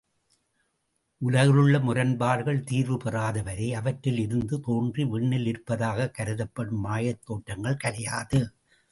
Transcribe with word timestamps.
உலகிலுள்ள 1.21 1.79
முரண்பாடுகள் 1.79 2.63
தீர்வு 2.63 2.97
பெறாதவரை, 2.97 3.71
அவற்றில் 3.71 4.17
இருந்து 4.17 4.59
தோன்றி 4.59 5.03
விண்ணில் 5.05 5.45
இருப்பதாகக் 5.45 6.15
கருதப்படும் 6.17 6.79
மாயைத் 6.79 7.21
தோற்றங்கள் 7.25 7.77
கலையாது. 7.83 8.41